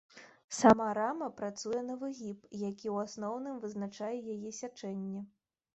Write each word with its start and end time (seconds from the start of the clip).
Сама 0.59 0.87
рама 0.97 1.27
працуе 1.41 1.81
на 1.89 1.99
выгіб, 2.05 2.49
які 2.67 2.87
ў 2.95 3.11
асноўным 3.11 3.61
вызначае 3.67 4.13
яе 4.39 4.59
сячэнне. 4.65 5.21